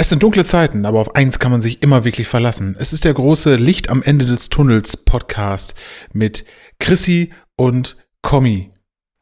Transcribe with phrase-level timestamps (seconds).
[0.00, 2.74] Es sind dunkle Zeiten, aber auf eins kann man sich immer wirklich verlassen.
[2.78, 5.74] Es ist der große Licht am Ende des Tunnels Podcast
[6.14, 6.46] mit
[6.78, 8.70] Chrissy und Kommi.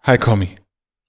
[0.04, 0.54] Hi Kommi.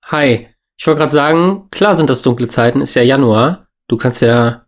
[0.06, 0.48] Hi.
[0.76, 3.68] Ich wollte gerade sagen, klar sind das dunkle Zeiten, ist ja Januar.
[3.88, 4.66] Du kannst ja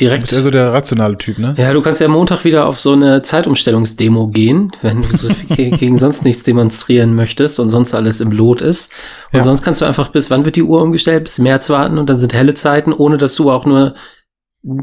[0.00, 0.22] direkt.
[0.22, 1.54] Du bist ja so der rationale Typ, ne?
[1.56, 5.98] Ja, du kannst ja Montag wieder auf so eine Zeitumstellungsdemo gehen, wenn du so gegen
[5.98, 8.92] sonst nichts demonstrieren möchtest und sonst alles im Lot ist.
[9.32, 9.42] Und ja.
[9.42, 11.24] sonst kannst du einfach bis wann wird die Uhr umgestellt?
[11.24, 13.94] Bis März warten und dann sind helle Zeiten, ohne dass du auch nur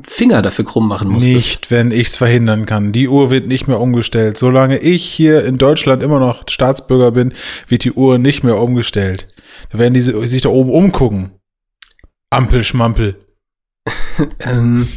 [0.05, 1.27] Finger dafür krumm machen musst.
[1.27, 2.93] Nicht, wenn ich es verhindern kann.
[2.93, 4.37] Die Uhr wird nicht mehr umgestellt.
[4.37, 7.33] Solange ich hier in Deutschland immer noch Staatsbürger bin,
[7.67, 9.27] wird die Uhr nicht mehr umgestellt.
[9.71, 11.31] Da werden die sich da oben umgucken.
[12.29, 13.17] Ampel, Schmampel.
[14.39, 14.87] ähm,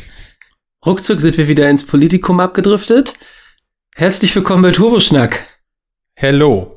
[0.84, 3.14] ruckzuck sind wir wieder ins Politikum abgedriftet.
[3.94, 5.46] Herzlich willkommen bei Turboschnack.
[6.14, 6.76] Hello.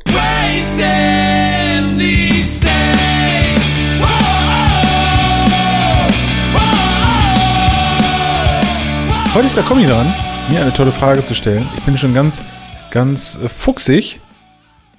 [9.34, 10.12] Heute ist der Kommi dran,
[10.50, 11.68] mir eine tolle Frage zu stellen.
[11.78, 12.42] Ich bin schon ganz,
[12.90, 14.22] ganz äh, fuchsig.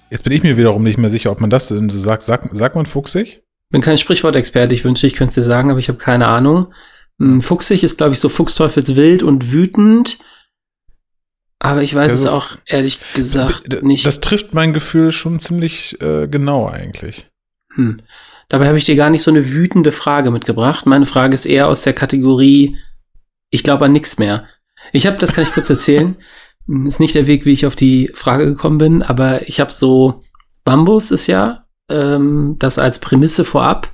[0.08, 2.22] Jetzt bin ich mir wiederum nicht mehr sicher, ob man das so sagt.
[2.22, 3.42] Sagt, sagt man fuchsig?
[3.70, 6.72] Bin kein Sprichwortexperte, ich wünschte, ich könnte es dir sagen, aber ich habe keine Ahnung.
[7.20, 10.18] Hm, fuchsig ist, glaube ich, so fuchsteufelswild und wütend.
[11.58, 14.06] Aber ich weiß also, es auch ehrlich gesagt nicht.
[14.06, 17.28] Das trifft mein Gefühl schon ziemlich äh, genau eigentlich.
[17.74, 18.00] Hm.
[18.48, 20.86] Dabei habe ich dir gar nicht so eine wütende Frage mitgebracht.
[20.86, 22.78] Meine Frage ist eher aus der Kategorie,
[23.50, 24.46] ich glaube an nichts mehr.
[24.92, 26.16] Ich habe, das kann ich kurz erzählen,
[26.86, 30.22] ist nicht der Weg, wie ich auf die Frage gekommen bin, aber ich habe so,
[30.64, 33.92] Bambus ist ja ähm, das als Prämisse vorab.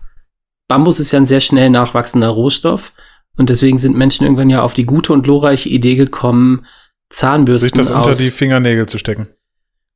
[0.68, 2.92] Bambus ist ja ein sehr schnell nachwachsender Rohstoff
[3.36, 6.66] und deswegen sind Menschen irgendwann ja auf die gute und glorreiche Idee gekommen,
[7.10, 9.28] Zahnbürsten Sich das unter die Fingernägel zu stecken.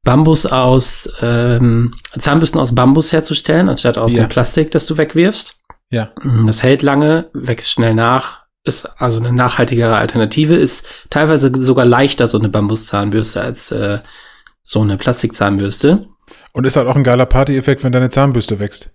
[0.03, 4.25] Bambus aus, ähm, Zahnbürsten aus Bambus herzustellen, anstatt aus ja.
[4.25, 5.61] dem Plastik, das du wegwirfst.
[5.93, 6.13] Ja.
[6.47, 12.29] Das hält lange, wächst schnell nach, ist also eine nachhaltigere Alternative, ist teilweise sogar leichter
[12.29, 13.99] so eine Bambuszahnbürste als äh,
[14.63, 16.07] so eine Plastikzahnbürste.
[16.53, 18.91] Und ist halt auch ein geiler Party-Effekt, wenn deine Zahnbürste wächst.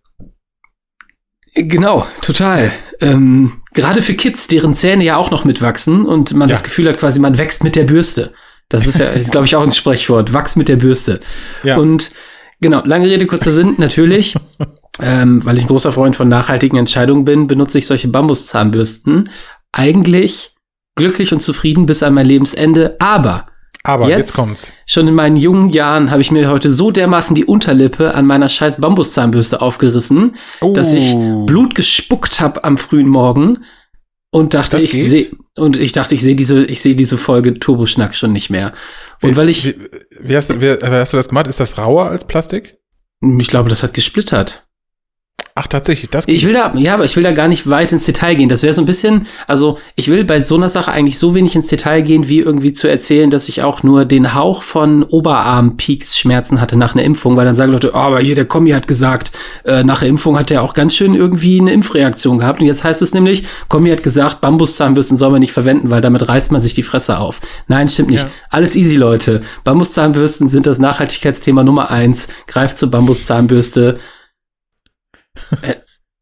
[1.53, 2.71] Genau, total.
[2.99, 6.53] Ähm, gerade für Kids, deren Zähne ja auch noch mitwachsen und man ja.
[6.53, 8.33] das Gefühl hat, quasi man wächst mit der Bürste.
[8.69, 10.33] Das ist ja, glaube ich, auch ein Sprechwort.
[10.33, 11.19] Wachs mit der Bürste.
[11.63, 11.77] Ja.
[11.77, 12.11] Und
[12.59, 14.35] genau, lange Rede, kurzer Sinn, natürlich.
[15.01, 19.29] ähm, weil ich ein großer Freund von nachhaltigen Entscheidungen bin, benutze ich solche Bambuszahnbürsten
[19.71, 20.55] eigentlich
[20.95, 23.47] glücklich und zufrieden bis an mein Lebensende, aber
[23.85, 24.73] aber jetzt, jetzt, kommt's.
[24.85, 28.49] Schon in meinen jungen Jahren habe ich mir heute so dermaßen die Unterlippe an meiner
[28.49, 30.73] scheiß Bambuszahnbürste aufgerissen, oh.
[30.73, 31.45] dass ich oh.
[31.45, 33.59] Blut gespuckt habe am frühen Morgen
[34.31, 37.59] und dachte, das ich sehe und ich dachte, ich sehe diese ich sehe diese Folge
[37.59, 38.73] Turboschnack schon nicht mehr.
[39.21, 39.75] Und wie, weil ich wie,
[40.19, 41.47] wie, hast du, wie hast du das gemacht?
[41.47, 42.77] Ist das rauer als Plastik?
[43.39, 44.64] Ich glaube, das hat gesplittert.
[45.57, 46.35] Ach, tatsächlich, das geht.
[46.35, 48.49] Ich will da, ja, aber ich will da gar nicht weit ins Detail gehen.
[48.49, 51.55] Das wäre so ein bisschen, also ich will bei so einer Sache eigentlich so wenig
[51.55, 56.59] ins Detail gehen, wie irgendwie zu erzählen, dass ich auch nur den Hauch von Oberarm-Peaks-Schmerzen
[56.59, 59.31] hatte nach einer Impfung, weil dann sagen Leute, oh, aber hier der Kommi hat gesagt,
[59.63, 62.59] äh, nach der Impfung hat er auch ganz schön irgendwie eine Impfreaktion gehabt.
[62.59, 66.27] Und jetzt heißt es nämlich, Kommi hat gesagt, Bambuszahnbürsten soll man nicht verwenden, weil damit
[66.27, 67.39] reißt man sich die Fresse auf.
[67.69, 68.23] Nein, stimmt nicht.
[68.23, 68.29] Ja.
[68.49, 69.41] Alles easy, Leute.
[69.63, 72.27] Bambuszahnbürsten sind das Nachhaltigkeitsthema Nummer eins.
[72.45, 74.01] Greift zur Bambuszahnbürste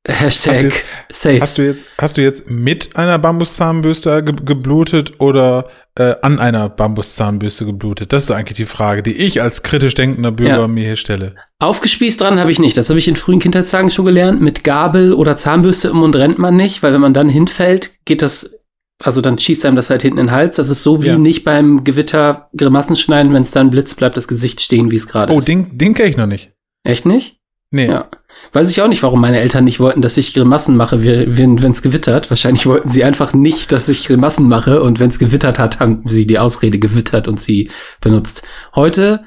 [0.06, 1.42] Hashtag hast jetzt, safe.
[1.42, 6.68] Hast du, jetzt, hast du jetzt mit einer Bambuszahnbürste ge geblutet oder äh, an einer
[6.68, 8.12] Bambuszahnbürste geblutet?
[8.12, 10.68] Das ist eigentlich die Frage, die ich als kritisch denkender Bürger ja.
[10.68, 11.36] mir hier stelle.
[11.60, 12.76] Aufgespießt dran habe ich nicht.
[12.76, 14.42] Das habe ich in frühen Kindheitstagen schon gelernt.
[14.42, 18.22] Mit Gabel oder Zahnbürste im Mund rennt man nicht, weil wenn man dann hinfällt, geht
[18.22, 18.60] das,
[19.02, 20.58] also dann schießt einem das halt hinten in den Hals.
[20.58, 21.18] Das ist so wie ja.
[21.18, 25.08] nicht beim Gewitter Grimassen schneiden, wenn es dann blitzt, bleibt das Gesicht stehen, wie es
[25.08, 25.46] gerade oh, ist.
[25.46, 26.52] Oh, den, den kenne ich noch nicht.
[26.84, 27.38] Echt nicht?
[27.72, 27.88] Nee.
[27.88, 28.10] Ja.
[28.52, 31.82] Weiß ich auch nicht, warum meine Eltern nicht wollten, dass ich Grimassen mache, wenn es
[31.82, 32.30] gewittert.
[32.30, 36.04] Wahrscheinlich wollten sie einfach nicht, dass ich Grimassen mache und wenn es gewittert hat, haben
[36.06, 38.44] sie die Ausrede gewittert und sie benutzt.
[38.76, 39.24] Heute,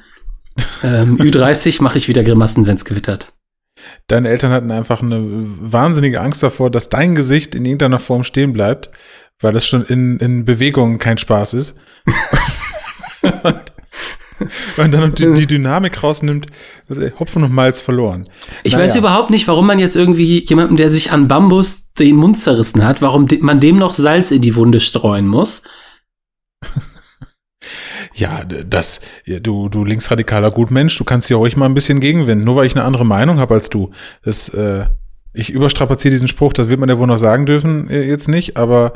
[0.85, 3.33] ähm, Ü30, mache ich wieder Grimassen, wenn es gewittert.
[4.07, 8.53] Deine Eltern hatten einfach eine wahnsinnige Angst davor, dass dein Gesicht in irgendeiner Form stehen
[8.53, 8.91] bleibt,
[9.41, 11.77] weil das schon in, in Bewegung kein Spaß ist.
[14.77, 16.47] Weil dann die, die Dynamik rausnimmt,
[17.19, 18.27] Hopfen und Malz verloren.
[18.63, 18.85] Ich naja.
[18.85, 22.85] weiß überhaupt nicht, warum man jetzt irgendwie jemandem, der sich an Bambus den Mund zerrissen
[22.85, 25.63] hat, warum man dem noch Salz in die Wunde streuen muss.
[28.15, 32.57] Ja, das, du, du linksradikaler Gutmensch, du kannst ja ruhig mal ein bisschen gegenwinden, nur
[32.57, 33.91] weil ich eine andere Meinung habe als du.
[34.23, 34.87] Das, äh,
[35.35, 38.57] ich überstrapaziere diesen Spruch, das wird man ja wohl noch sagen dürfen, äh, jetzt nicht,
[38.57, 38.95] aber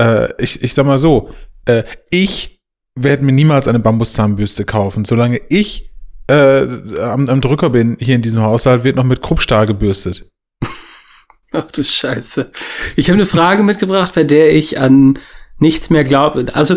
[0.00, 1.30] äh, ich, ich sag mal so,
[1.66, 2.53] äh, ich
[2.94, 5.04] werde mir niemals eine Bambuszahnbürste kaufen.
[5.04, 5.90] Solange ich
[6.28, 6.66] äh,
[7.00, 10.30] am, am, Drücker bin hier in diesem Haushalt, wird noch mit Kruppstahl gebürstet.
[11.52, 12.50] Ach du Scheiße.
[12.96, 15.18] Ich habe eine Frage mitgebracht, bei der ich an
[15.58, 16.46] nichts mehr glaube.
[16.54, 16.76] Also,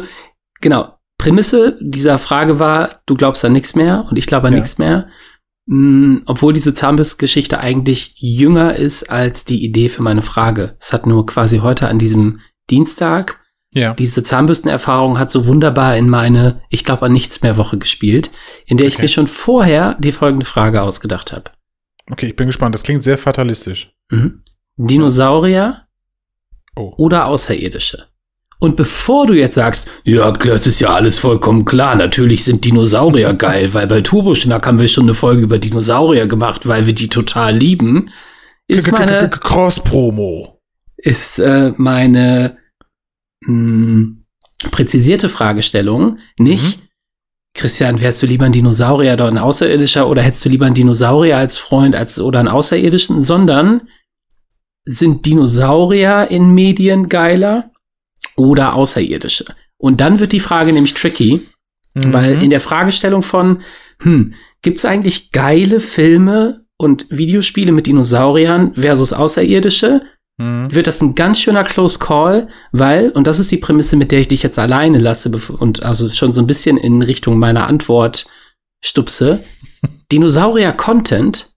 [0.59, 0.93] genau.
[1.19, 4.59] Prämisse dieser Frage war, du glaubst an nichts mehr und ich glaube an ja.
[4.59, 5.07] nichts mehr.
[5.65, 10.75] Mhm, obwohl diese Zahnbürstengeschichte eigentlich jünger ist als die Idee für meine Frage.
[10.79, 12.39] Es hat nur quasi heute an diesem
[12.69, 13.39] Dienstag
[13.73, 13.93] ja.
[13.93, 18.31] diese Zahnbürstenerfahrung hat so wunderbar in meine Ich glaube an nichts mehr Woche gespielt,
[18.65, 18.95] in der okay.
[18.95, 21.51] ich mir schon vorher die folgende Frage ausgedacht habe.
[22.09, 22.73] Okay, ich bin gespannt.
[22.73, 23.91] Das klingt sehr fatalistisch.
[24.09, 24.43] Mhm.
[24.77, 25.87] Dinosaurier
[26.75, 26.93] oh.
[26.97, 28.05] oder Außerirdische?
[28.59, 33.33] Und bevor du jetzt sagst, ja, das ist ja alles vollkommen klar, natürlich sind Dinosaurier
[33.33, 37.07] geil, weil bei Turboschnack haben wir schon eine Folge über Dinosaurier gemacht, weil wir die
[37.07, 38.09] total lieben,
[38.67, 40.59] ist meine Cross-Promo.
[40.97, 42.57] Ist äh, meine
[43.41, 44.25] mh, hm,
[44.71, 46.87] präzisierte Fragestellung nicht, mhm.
[47.57, 51.37] Christian, wärst du lieber ein Dinosaurier oder ein Außerirdischer oder hättest du lieber einen Dinosaurier
[51.37, 53.87] als Freund als oder einen Außerirdischen, sondern
[54.85, 57.71] sind Dinosaurier in Medien geiler
[58.35, 59.45] oder Außerirdische?
[59.77, 61.47] Und dann wird die Frage nämlich tricky,
[61.95, 62.13] mhm.
[62.13, 63.61] weil in der Fragestellung von,
[64.01, 70.03] hm, gibt es eigentlich geile Filme und Videospiele mit Dinosauriern versus Außerirdische?
[70.37, 70.73] Mhm.
[70.73, 74.19] Wird das ein ganz schöner Close Call, weil, und das ist die Prämisse, mit der
[74.19, 78.25] ich dich jetzt alleine lasse und also schon so ein bisschen in Richtung meiner Antwort
[78.81, 79.43] stupse.
[80.11, 81.51] Dinosaurier-Content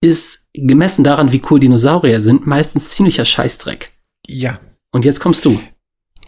[0.00, 3.90] ist gemessen daran, wie cool Dinosaurier sind, meistens ziemlicher Scheißdreck.
[4.26, 4.60] Ja.
[4.92, 5.60] Und jetzt kommst du.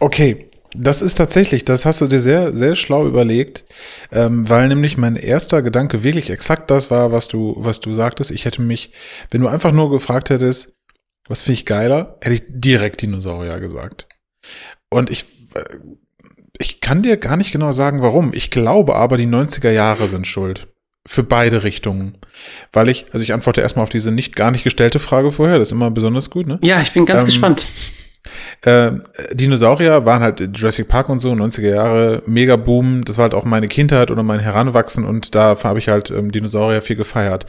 [0.01, 3.65] Okay, das ist tatsächlich, das hast du dir sehr, sehr schlau überlegt,
[4.13, 8.31] ähm, weil nämlich mein erster Gedanke wirklich exakt das war, was du, was du sagtest.
[8.31, 8.93] Ich hätte mich,
[9.31, 10.77] wenn du einfach nur gefragt hättest,
[11.31, 14.09] was finde ich geiler, hätte ich direkt Dinosaurier gesagt.
[14.91, 15.25] Und ich,
[15.55, 15.63] äh,
[16.59, 18.33] ich kann dir gar nicht genau sagen, warum.
[18.35, 20.67] Ich glaube aber, die 90er Jahre sind schuld.
[21.07, 22.19] Für beide Richtungen.
[22.73, 25.69] Weil ich, also ich antworte erstmal auf diese nicht gar nicht gestellte Frage vorher, das
[25.69, 26.59] ist immer besonders gut, ne?
[26.63, 27.65] Ja, ich bin ganz ähm, gespannt.
[28.63, 28.91] Äh,
[29.33, 33.05] Dinosaurier waren halt Jurassic Park und so, 90er Jahre, mega Boom.
[33.05, 36.33] Das war halt auch meine Kindheit oder mein Heranwachsen und da habe ich halt ähm,
[36.33, 37.47] Dinosaurier viel gefeiert.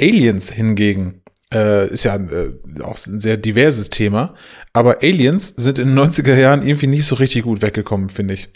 [0.00, 2.52] Aliens hingegen äh, ist ja äh,
[2.82, 4.34] auch ein sehr diverses Thema,
[4.72, 8.48] aber Aliens sind in den 90er Jahren irgendwie nicht so richtig gut weggekommen, finde ich.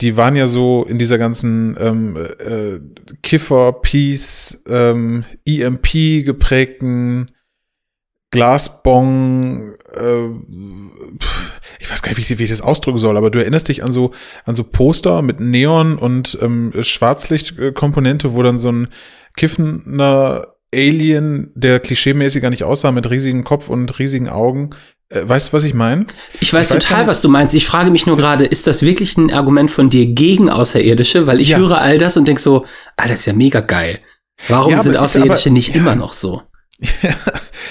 [0.00, 2.80] Die waren ja so in dieser ganzen ähm, äh,
[3.22, 7.30] Kiffer, Peace, ähm, EMP geprägten
[8.32, 10.26] Glasbong, äh,
[11.78, 13.92] ich weiß gar nicht, wie, wie ich das ausdrücken soll, aber du erinnerst dich an
[13.92, 14.12] so,
[14.44, 18.88] an so Poster mit Neon und ähm, Schwarzlichtkomponente, wo dann so ein
[19.36, 24.70] kiffender Alien, der klischeemäßig gar nicht aussah, mit riesigem Kopf und riesigen Augen.
[25.08, 26.06] Äh, weißt du, was ich meine?
[26.40, 27.54] Ich weiß ich total, weiß was du meinst.
[27.54, 31.26] Ich frage mich nur gerade, ist das wirklich ein Argument von dir gegen Außerirdische?
[31.26, 31.58] Weil ich ja.
[31.58, 32.64] höre all das und denk so,
[32.96, 33.98] ah, das ist ja mega geil.
[34.48, 35.76] Warum ja, sind Außerirdische aber, nicht ja.
[35.76, 36.42] immer noch so?
[37.02, 37.14] Ja,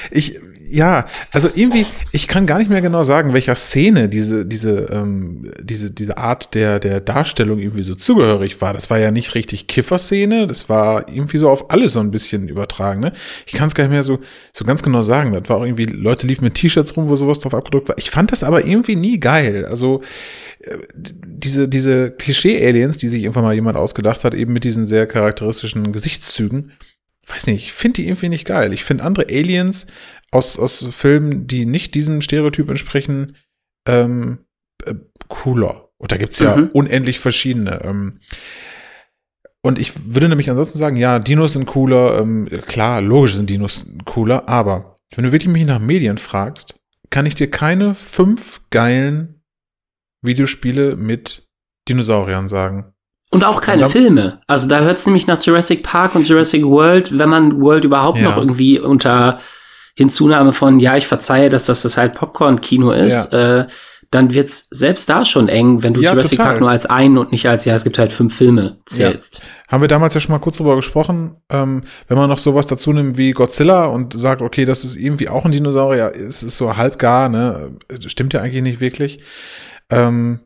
[0.10, 0.40] ich,
[0.72, 5.52] ja, also irgendwie, ich kann gar nicht mehr genau sagen, welcher Szene diese, diese, ähm,
[5.62, 8.74] diese, diese Art der, der Darstellung irgendwie so zugehörig war.
[8.74, 12.48] Das war ja nicht richtig Kifferszene, das war irgendwie so auf alles so ein bisschen
[12.48, 13.02] übertragen.
[13.02, 13.12] Ne?
[13.46, 14.20] Ich kann es gar nicht mehr so,
[14.54, 15.34] so ganz genau sagen.
[15.34, 17.98] Das war auch irgendwie, Leute liefen mit T-Shirts rum, wo sowas drauf abgedruckt war.
[17.98, 19.66] Ich fand das aber irgendwie nie geil.
[19.66, 20.02] Also
[20.62, 25.06] äh, diese, diese Klischee-Aliens, die sich irgendwann mal jemand ausgedacht hat, eben mit diesen sehr
[25.06, 26.72] charakteristischen Gesichtszügen,
[27.28, 28.74] weiß nicht, ich finde die irgendwie nicht geil.
[28.74, 29.88] Ich finde andere Aliens
[30.32, 33.36] aus, aus Filmen, die nicht diesem Stereotyp entsprechen,
[33.88, 34.40] ähm,
[34.86, 34.96] äh,
[35.28, 35.90] cooler.
[35.98, 36.70] Und da gibt's ja mhm.
[36.74, 37.82] unendlich verschiedene.
[37.84, 38.20] Ähm,
[39.62, 43.86] und ich würde nämlich ansonsten sagen, ja, Dinos sind cooler, ähm, klar, logisch sind Dinos
[44.06, 49.44] cooler, aber wenn du wirklich mich nach Medien fragst, kann ich dir keine fünf geilen
[50.24, 51.48] Videospiele mit
[51.88, 52.94] Dinosauriern sagen.
[53.30, 54.42] Und auch keine und Filme.
[54.48, 58.18] Also da hört es nämlich nach Jurassic Park und Jurassic World, wenn man World überhaupt
[58.18, 58.30] ja.
[58.30, 59.40] noch irgendwie unter
[60.02, 63.62] Hinzunahme von, ja, ich verzeihe, dass das, das halt Popcorn-Kino ist, ja.
[63.62, 63.68] äh,
[64.12, 66.46] dann wird's selbst da schon eng, wenn du ja, Jurassic total.
[66.46, 69.40] Park nur als einen und nicht als, ja, es gibt halt fünf Filme zählst.
[69.40, 69.72] Ja.
[69.72, 72.92] Haben wir damals ja schon mal kurz drüber gesprochen, ähm, wenn man noch sowas dazu
[72.92, 76.76] nimmt wie Godzilla und sagt, okay, das ist irgendwie auch ein Dinosaurier, es ist so
[76.76, 77.72] halb gar, ne,
[78.06, 79.22] stimmt ja eigentlich nicht wirklich.
[79.90, 80.42] Ähm,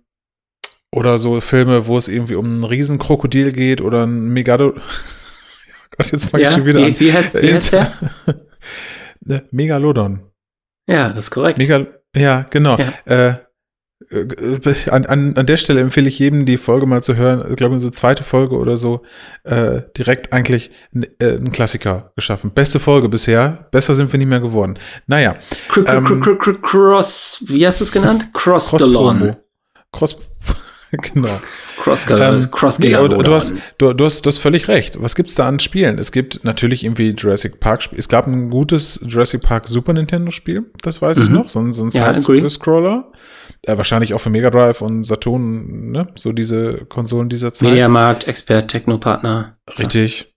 [0.91, 4.75] oder so Filme, wo es irgendwie um einen Riesenkrokodil geht oder ein Megado.
[5.97, 6.99] Gott, jetzt fange ja, ich schon wieder wie, an.
[6.99, 7.93] Wie heißt, wie heißt der?
[9.25, 10.31] Ne, Megalodon.
[10.87, 11.57] Ja, das ist korrekt.
[11.57, 12.77] Megal ja, genau.
[12.77, 12.93] Ja.
[13.05, 13.33] Äh,
[14.11, 17.55] äh, an, an, an der Stelle empfehle ich jedem, die Folge mal zu hören, ich
[17.55, 19.01] glaube, so zweite Folge oder so,
[19.43, 22.51] äh, direkt eigentlich äh, einen Klassiker geschaffen.
[22.51, 24.77] Beste Folge bisher, besser sind wir nicht mehr geworden.
[25.07, 25.35] Naja.
[25.87, 26.21] Ähm,
[26.61, 28.29] Cross, wie hast du es genannt?
[28.33, 29.37] Cross, Cross the Lawn.
[29.91, 30.17] Cross,
[31.13, 31.39] genau.
[31.77, 35.01] Cross, Ähm, Cross nee, du, du, hast, du, du, hast, du hast völlig recht.
[35.01, 35.97] Was gibt's da an Spielen?
[35.99, 37.99] Es gibt natürlich irgendwie Jurassic Park Spiel.
[37.99, 41.35] Es gab ein gutes Jurassic Park Super Nintendo Spiel, das weiß ich Mhm.
[41.35, 41.49] noch.
[41.49, 42.17] So ein, so ein Ja.
[42.19, 43.11] Side-Scroller.
[43.63, 46.07] Äh, wahrscheinlich auch für Mega Drive und Saturn, ne?
[46.15, 47.69] So diese Konsolen dieser Zeit.
[47.69, 49.57] Mediamarkt, Expert, Technopartner.
[49.79, 50.33] Richtig.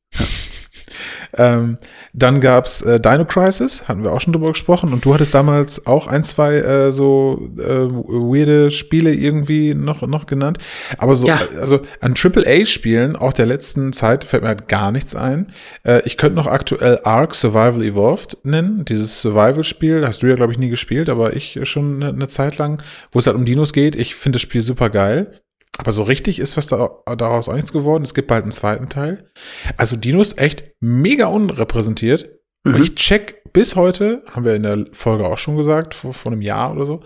[1.36, 1.78] Ähm,
[2.12, 4.92] dann gab's äh, Dino Crisis, hatten wir auch schon drüber gesprochen.
[4.92, 10.26] Und du hattest damals auch ein, zwei äh, so äh, weirde Spiele irgendwie noch, noch
[10.26, 10.58] genannt.
[10.98, 11.38] Aber so, Ja.
[11.60, 15.52] also an AAA-Spielen, auch der letzten Zeit, fällt mir halt gar nichts ein.
[15.84, 18.84] Äh, ich könnte noch aktuell Ark Survival Evolved nennen.
[18.84, 22.58] Dieses Survival-Spiel, hast du ja, glaube ich, nie gespielt, aber ich schon eine, eine Zeit
[22.58, 22.82] lang,
[23.12, 23.96] wo es halt um Dinos geht.
[23.96, 25.32] Ich finde das Spiel super geil.
[25.78, 28.02] Aber so richtig ist was da, daraus auch nichts geworden.
[28.02, 29.30] Es gibt bald einen zweiten Teil.
[29.76, 32.28] Also Dinos echt mega unrepräsentiert.
[32.64, 32.82] Und Mhm.
[32.82, 36.42] ich check bis heute, haben wir in der Folge auch schon gesagt, vor, vor einem
[36.42, 37.00] Jahr oder so,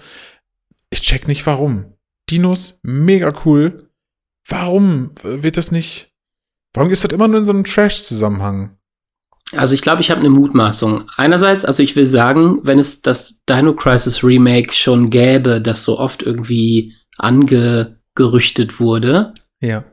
[0.91, 1.95] ich check nicht warum.
[2.31, 3.91] Dinos, mega cool.
[4.49, 6.13] Warum wird das nicht,
[6.73, 8.77] warum ist das immer nur in so einem Trash-Zusammenhang?
[9.55, 11.11] Also ich glaube, ich habe eine Mutmaßung.
[11.17, 15.99] Einerseits, also ich will sagen, wenn es das Dino Crisis Remake schon gäbe, das so
[15.99, 16.95] oft irgendwie
[18.17, 19.85] angerüchtet wurde, Ja.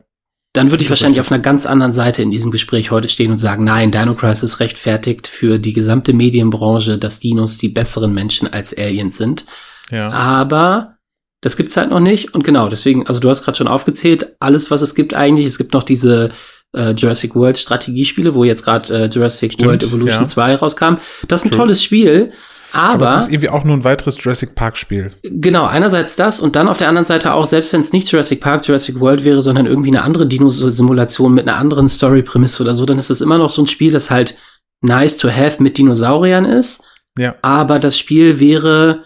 [0.52, 3.38] dann würde ich wahrscheinlich auf einer ganz anderen Seite in diesem Gespräch heute stehen und
[3.38, 8.76] sagen, nein, Dino Crisis rechtfertigt für die gesamte Medienbranche, dass Dinos die besseren Menschen als
[8.76, 9.46] Aliens sind.
[9.90, 10.10] Ja.
[10.10, 10.96] Aber
[11.40, 12.34] das gibt's halt noch nicht.
[12.34, 15.46] Und genau, deswegen, also du hast gerade schon aufgezählt, alles, was es gibt eigentlich.
[15.46, 16.30] Es gibt noch diese
[16.76, 20.28] äh, Jurassic World Strategiespiele, wo jetzt gerade äh, Jurassic Stimmt, World Evolution ja.
[20.28, 20.96] 2 rauskam.
[21.28, 21.60] Das ist ein True.
[21.60, 22.32] tolles Spiel.
[22.72, 25.12] Aber, Aber, es ist irgendwie auch nur ein weiteres Jurassic Park Spiel.
[25.22, 28.40] genau, einerseits das und dann auf der anderen Seite auch, selbst wenn es nicht Jurassic
[28.40, 32.86] Park, Jurassic World wäre, sondern irgendwie eine andere Dino-Simulation mit einer anderen Story-Prämisse oder so,
[32.86, 34.36] dann ist es immer noch so ein Spiel, das halt
[34.82, 36.84] nice to have mit Dinosauriern ist.
[37.18, 37.34] Ja.
[37.42, 39.02] aber das Spiel wäre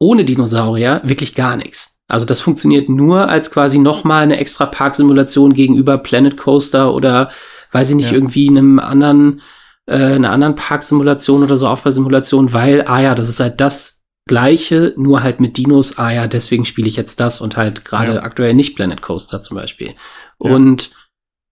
[0.00, 1.98] ohne Dinosaurier wirklich gar nichts.
[2.08, 7.30] Also das funktioniert nur als quasi nochmal eine extra Parksimulation gegenüber Planet Coaster oder
[7.72, 8.14] weiß ich nicht, Ja.
[8.16, 9.42] irgendwie einem anderen,
[9.88, 14.92] äh, einer anderen Parksimulation oder so Aufbausimulation, weil, ah ja, das ist halt das gleiche,
[14.96, 18.22] nur halt mit Dinos, ah ja, deswegen spiele ich jetzt das und halt gerade Ja.
[18.22, 19.94] aktuell nicht Planet Coaster zum Beispiel.
[20.40, 20.54] Ja.
[20.54, 20.90] Und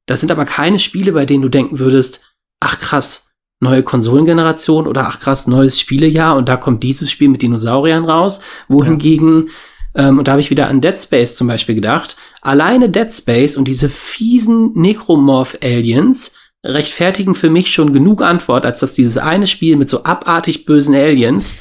[0.07, 2.26] das sind aber keine Spiele, bei denen du denken würdest,
[2.61, 7.40] ach krass, neue Konsolengeneration oder ach krass, neues Spielejahr und da kommt dieses Spiel mit
[7.40, 9.49] Dinosauriern raus, wohingegen,
[9.95, 13.57] ähm, und da habe ich wieder an Dead Space zum Beispiel gedacht, alleine Dead Space
[13.57, 16.33] und diese fiesen Necromorph-Aliens
[16.66, 20.94] rechtfertigen für mich schon genug Antwort, als dass dieses eine Spiel mit so abartig bösen
[20.94, 21.58] Aliens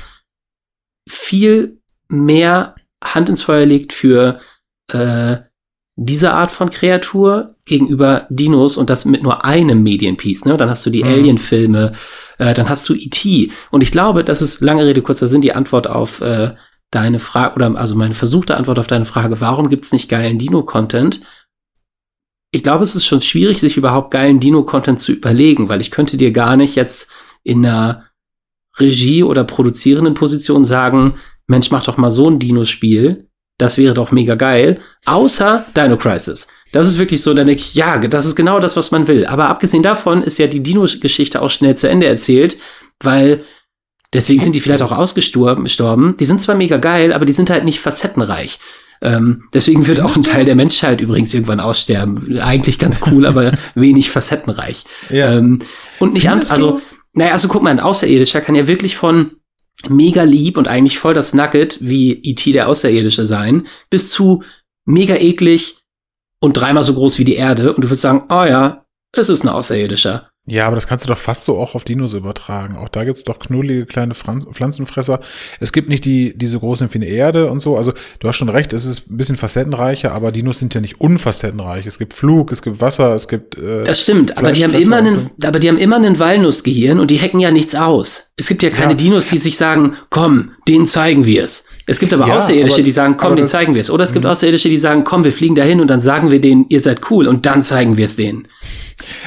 [1.07, 4.39] viel mehr Hand ins Feuer legt für
[4.91, 5.37] äh,
[5.97, 10.45] diese Art von Kreatur gegenüber Dinos und das mit nur einem Medienpiece.
[10.45, 10.57] Ne?
[10.57, 11.09] Dann hast du die Mhm.
[11.09, 11.93] Alien-Filme,
[12.37, 13.51] äh, dann hast du E.T.
[13.71, 16.53] Und ich glaube, das ist lange Rede, kurzer Sinn, die Antwort auf äh,
[16.91, 21.21] deine Frage, oder also meine versuchte Antwort auf deine Frage, warum gibt's nicht geilen Dino-Content?
[22.55, 26.15] Ich glaube, es ist schon schwierig, sich überhaupt geilen Dino-Content zu überlegen, weil ich könnte
[26.15, 27.11] dir gar nicht jetzt
[27.43, 28.05] in einer
[28.79, 31.15] Regie- oder produzierenden Position sagen,
[31.47, 33.27] Mensch, mach doch mal so ein Dino-Spiel.
[33.57, 34.79] Das wäre doch mega geil.
[35.03, 36.47] Außer Dino Crisis.
[36.71, 39.25] Das ist wirklich so, dann denke ich, ja, das ist genau das, was man will.
[39.25, 42.57] Aber abgesehen davon ist ja die Dino-Geschichte auch schnell zu Ende erzählt,
[43.01, 43.43] weil
[44.13, 45.65] deswegen sind die vielleicht auch ausgestorben.
[45.65, 46.15] gestorben.
[46.21, 48.59] Die sind zwar mega geil, aber die sind halt nicht facettenreich.
[49.01, 50.23] Ähm, deswegen wird auch ein?
[50.23, 52.39] Teil der Menschheit übrigens irgendwann aussterben.
[52.39, 54.83] Eigentlich ganz cool, aber wenig facettenreich.
[55.09, 55.33] Ja.
[55.33, 55.59] Ähm,
[55.99, 56.81] und nicht an, Findest also,
[57.13, 59.37] naja, also guck mal, ein Außerirdischer kann ja wirklich von
[59.87, 62.51] mega lieb und eigentlich voll das Nugget wie E.T.
[62.51, 64.43] der Außerirdische sein, bis zu
[64.85, 65.79] mega eklig
[66.39, 67.73] und dreimal so groß wie die Erde.
[67.73, 70.29] Und du würdest sagen, oh ja, es ist ein Außerirdischer.
[70.47, 72.77] Ja, aber das kannst du doch fast so auch auf Dinos übertragen.
[72.77, 75.19] Auch da gibt's doch knuddelige kleine Pflanz Pflanzenfresser.
[75.59, 77.75] Es gibt nicht die, diese großen wie eine Erde und so.
[77.77, 81.01] Also du hast schon recht, es ist ein bisschen facettenreicher, aber Dinos sind ja nicht
[81.01, 81.87] unfacettenreich.
[81.87, 83.57] Es gibt Flug, es gibt Wasser, es gibt.
[83.57, 87.09] Äh, Das stimmt, aber die haben immer einen, aber die haben immer einen Walnussgehirn und
[87.09, 88.31] die hacken ja nichts aus.
[88.37, 88.97] Es gibt ja keine Ja.
[88.97, 91.65] Dinos, die sich sagen, komm, denen zeigen wir es.
[91.87, 93.89] Es gibt aber Ja, Außerirdische, aber- die sagen, komm, denen das- zeigen wir es.
[93.89, 94.15] Oder es Mhm.
[94.15, 97.09] gibt Außerirdische, die sagen, komm, wir fliegen dahin und dann sagen wir denen, ihr seid
[97.09, 98.47] cool und dann zeigen wir es denen.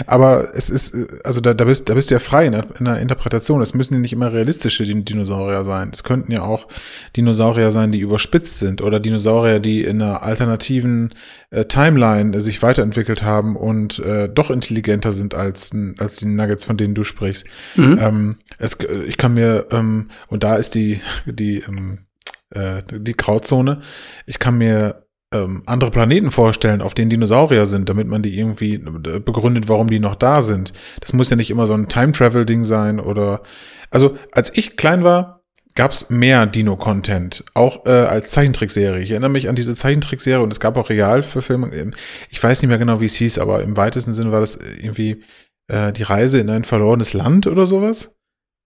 [0.06, 2.86] Aber es ist, also da, da, bist, da bist du ja frei in der, in
[2.86, 3.60] der Interpretation.
[3.60, 5.90] Es müssen ja nicht immer realistische Din- Dinosaurier sein.
[5.92, 6.68] Es könnten ja auch
[7.16, 11.14] Dinosaurier sein, die überspitzt sind oder Dinosaurier, die in einer alternativen
[11.50, 16.64] äh, Timeline äh, sich weiterentwickelt haben und äh, doch intelligenter sind als, als die Nuggets,
[16.64, 17.44] von denen du sprichst.
[17.76, 17.98] Mhm.
[18.00, 22.06] Ähm, es, ich kann mir, ähm, und da ist die, die, ähm,
[22.50, 23.82] äh, die Grauzone,
[24.26, 25.04] ich kann mir
[25.34, 29.90] ähm, andere Planeten vorstellen, auf denen Dinosaurier sind, damit man die irgendwie äh, begründet, warum
[29.90, 30.72] die noch da sind.
[31.00, 33.42] Das muss ja nicht immer so ein Time-Travel-Ding sein oder.
[33.90, 35.38] Also, als ich klein war,
[35.74, 39.02] gab es mehr Dino-Content, auch äh, als Zeichentrickserie.
[39.02, 41.94] Ich erinnere mich an diese Zeichentrickserie und es gab auch Realverfilmungen.
[42.30, 45.22] Ich weiß nicht mehr genau, wie es hieß, aber im weitesten Sinne war das irgendwie
[45.68, 48.17] äh, die Reise in ein verlorenes Land oder sowas.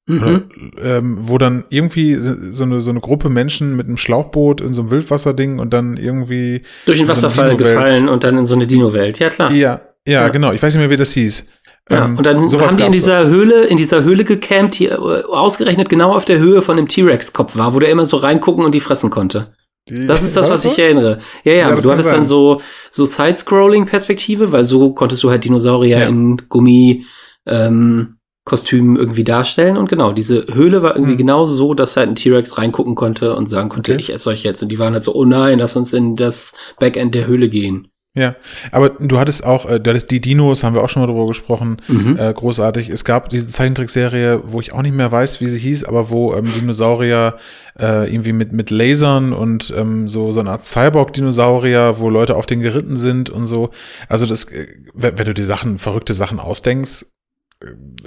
[0.06, 0.72] Mhm.
[0.82, 4.82] Ähm, wo dann irgendwie so eine, so eine Gruppe Menschen mit einem Schlauchboot in so
[4.82, 8.66] einem Wildwasserding und dann irgendwie durch den Wasserfall so gefallen und dann in so eine
[8.66, 9.20] Dino-Welt.
[9.20, 9.52] Ja, klar.
[9.52, 10.52] Ja, ja, ja, genau.
[10.52, 11.46] Ich weiß nicht mehr, wie das hieß.
[11.90, 14.96] Ja, ähm, und dann haben die in dieser Höhle, in dieser Höhle gecampt, die äh,
[14.96, 18.74] ausgerechnet genau auf der Höhe von dem T-Rex-Kopf war, wo der immer so reingucken und
[18.74, 19.54] die fressen konnte.
[19.88, 21.18] Die, das ist das, was ich erinnere.
[21.44, 22.18] Ja, ja, ja du hattest sein.
[22.18, 26.06] dann so, so Side-Scrolling-Perspektive, weil so konntest du halt Dinosaurier ja.
[26.06, 27.04] in Gummi,
[27.46, 29.76] ähm, Kostümen irgendwie darstellen.
[29.76, 31.18] Und genau, diese Höhle war irgendwie hm.
[31.18, 34.00] genau so, dass halt ein T-Rex reingucken konnte und sagen konnte, okay.
[34.00, 34.62] ich esse euch jetzt.
[34.62, 37.88] Und die waren halt so, oh nein, lass uns in das Backend der Höhle gehen.
[38.14, 38.36] Ja,
[38.72, 41.26] aber du hattest auch, äh, du hattest die Dinos, haben wir auch schon mal drüber
[41.26, 42.18] gesprochen, mhm.
[42.18, 42.90] äh, großartig.
[42.90, 46.34] Es gab diese Zeichentrickserie, wo ich auch nicht mehr weiß, wie sie hieß, aber wo
[46.34, 47.38] ähm, Dinosaurier
[47.80, 52.44] äh, irgendwie mit, mit Lasern und ähm, so, so eine Art Cyborg-Dinosaurier, wo Leute auf
[52.44, 53.70] den geritten sind und so.
[54.08, 57.06] Also das, äh, wenn, wenn du die Sachen, verrückte Sachen ausdenkst,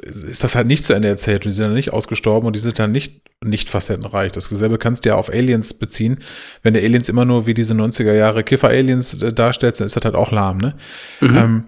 [0.04, 2.60] ist das halt nicht zu Ende erzählt und die sind dann nicht ausgestorben und die
[2.60, 4.32] sind dann nicht, nicht facettenreich.
[4.32, 6.20] Das selbe kannst du ja auf Aliens beziehen.
[6.64, 10.04] Wenn der Aliens immer nur wie diese 90er Jahre Kiffer-Aliens äh, darstellt, dann ist das
[10.04, 10.76] halt auch lahm, ne?
[11.22, 11.38] Mhm.
[11.38, 11.64] Ähm,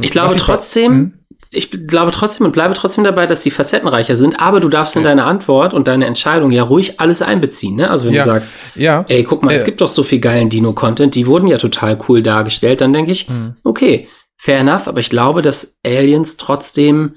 [0.00, 1.14] ich glaube ich trotzdem, hm?
[1.50, 5.04] ich glaube trotzdem und bleibe trotzdem dabei, dass die facettenreicher sind, aber du darfst in
[5.04, 7.90] deine Antwort und deine Entscheidung ja ruhig alles einbeziehen, ne?
[7.90, 8.24] Also wenn ja.
[8.24, 9.04] du sagst, ja.
[9.08, 9.54] ey, guck mal, äh.
[9.54, 13.12] es gibt doch so viel geilen Dino-Content, die wurden ja total cool dargestellt, dann denke
[13.12, 13.56] ich, mhm.
[13.62, 17.16] okay, fair enough, aber ich glaube, dass Aliens trotzdem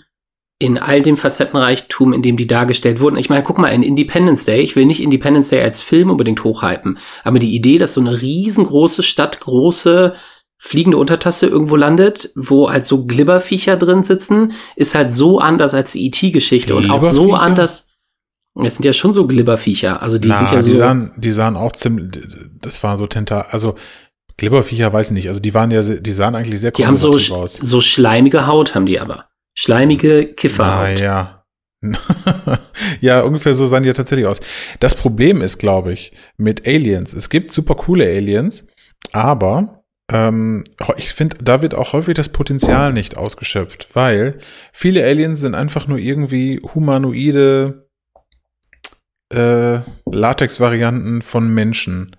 [0.61, 3.17] in all dem Facettenreichtum, in dem die dargestellt wurden.
[3.17, 6.43] Ich meine, guck mal, in Independence Day, ich will nicht Independence Day als Film unbedingt
[6.43, 10.13] hochhypen, aber die Idee, dass so eine riesengroße Stadt, große
[10.59, 15.93] fliegende Untertasse irgendwo landet, wo halt so Glibberviecher drin sitzen, ist halt so anders als
[15.93, 17.87] die E.T.-Geschichte und auch so anders.
[18.53, 20.69] Es sind ja schon so Glibberviecher, also die Na, sind ja so.
[20.69, 22.21] Die sahen, die sahen auch ziemlich,
[22.61, 23.73] das waren so Tenta, also
[24.37, 27.13] Glibberviecher weiß ich nicht, also die waren ja, die sahen eigentlich sehr die haben so,
[27.15, 27.53] aus.
[27.53, 29.30] So schleimige Haut haben die aber.
[29.53, 30.99] Schleimige Kifferhaut.
[30.99, 31.45] Ja.
[33.01, 34.39] ja, ungefähr so sahen die ja tatsächlich aus.
[34.79, 37.13] Das Problem ist, glaube ich, mit Aliens.
[37.13, 38.67] Es gibt super coole Aliens,
[39.13, 40.63] aber ähm,
[40.97, 44.39] ich finde, da wird auch häufig das Potenzial nicht ausgeschöpft, weil
[44.71, 47.87] viele Aliens sind einfach nur irgendwie humanoide
[49.33, 52.15] äh, Latex-Varianten von Menschen.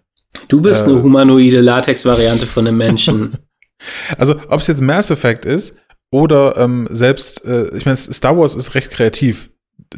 [0.49, 3.37] Du bist äh, eine humanoide Latex-Variante von einem Menschen.
[4.18, 5.82] also, ob es jetzt Mass Effect ist
[6.12, 9.51] oder ähm, selbst, äh, ich meine, Star Wars ist recht kreativ,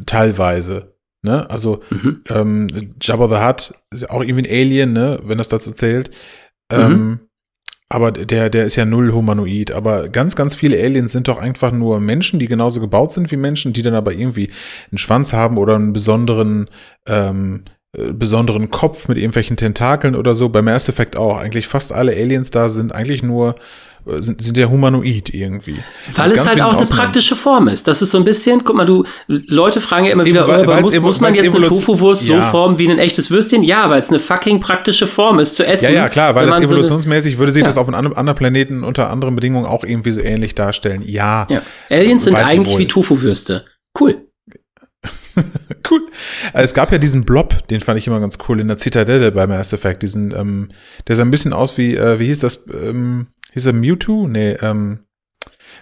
[0.05, 0.95] teilweise.
[1.21, 1.47] Ne?
[1.49, 2.21] Also mhm.
[2.29, 5.19] ähm, Jabba the Hutt ist ja auch irgendwie ein Alien, ne?
[5.23, 6.09] wenn das dazu zählt.
[6.71, 6.79] Mhm.
[6.79, 7.19] Ähm,
[7.89, 9.71] aber der, der ist ja null humanoid.
[9.71, 13.37] Aber ganz, ganz viele Aliens sind doch einfach nur Menschen, die genauso gebaut sind wie
[13.37, 14.49] Menschen, die dann aber irgendwie
[14.91, 16.69] einen Schwanz haben oder einen besonderen,
[17.07, 17.63] ähm,
[17.97, 20.47] äh, besonderen Kopf mit irgendwelchen Tentakeln oder so.
[20.47, 21.37] Bei Mass Effect auch.
[21.37, 23.55] Eigentlich fast alle Aliens da sind eigentlich nur
[24.05, 25.77] sind, sind ja humanoid irgendwie.
[26.13, 27.87] Weil es halt auch eine praktische Form ist.
[27.87, 30.81] Das ist so ein bisschen, guck mal, du, Leute fragen ja immer wieder, weil, oh,
[30.81, 32.41] muss, muss man jetzt eine Tofu-Wurst ja.
[32.41, 33.63] so formen wie ein echtes Würstchen?
[33.63, 35.85] Ja, weil es eine fucking praktische Form ist zu essen.
[35.85, 37.65] Ja, ja, klar, weil das evolutionsmäßig so würde sich ja.
[37.65, 41.01] das auf einem anderen Planeten unter anderen Bedingungen auch irgendwie so ähnlich darstellen.
[41.03, 41.47] Ja.
[41.49, 41.61] ja.
[41.89, 43.65] Aliens sind eigentlich wie Tofu-Würste.
[43.99, 44.21] Cool.
[45.91, 46.01] cool.
[46.53, 49.47] Es gab ja diesen Blob, den fand ich immer ganz cool in der Zitadelle bei
[49.47, 50.03] Mass Effect.
[50.03, 50.69] Diesen, ähm,
[51.07, 54.27] der sah ein bisschen aus wie, äh, wie hieß das, ähm, Hieß er Mewtwo?
[54.27, 54.99] Nee, ähm,